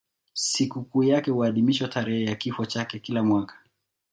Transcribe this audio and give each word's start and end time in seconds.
Sikukuu 0.33 1.03
yake 1.03 1.31
huadhimishwa 1.31 1.87
tarehe 1.87 2.23
ya 2.25 2.35
kifo 2.35 2.65
chake 2.65 2.99
kila 2.99 3.23
mwaka. 3.23 3.57